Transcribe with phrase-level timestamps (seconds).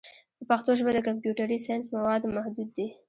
[0.37, 2.87] په پښتو ژبه د کمپیوټري ساینس مواد محدود دي.